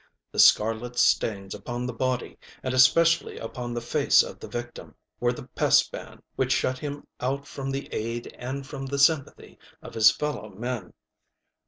The 0.31 0.39
scarlet 0.39 0.97
stains 0.97 1.53
upon 1.53 1.85
the 1.85 1.93
body 1.93 2.39
and 2.63 2.73
especially 2.73 3.37
upon 3.37 3.71
the 3.75 3.81
face 3.81 4.23
of 4.23 4.39
the 4.39 4.47
victim, 4.47 4.95
were 5.19 5.31
the 5.31 5.47
pest 5.49 5.91
ban 5.91 6.23
which 6.35 6.51
shut 6.51 6.79
him 6.79 7.05
out 7.19 7.45
from 7.45 7.69
the 7.69 7.87
aid 7.93 8.33
and 8.39 8.65
from 8.65 8.87
the 8.87 8.97
sympathy 8.97 9.59
of 9.83 9.93
his 9.93 10.09
fellow 10.09 10.49
men. 10.49 10.93